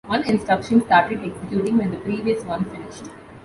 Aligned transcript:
One 0.07 0.23
instruction 0.27 0.81
started 0.81 1.19
executing 1.21 1.77
when 1.77 1.91
the 1.91 1.97
previous 1.97 2.43
one 2.43 2.65
finished. 2.65 3.03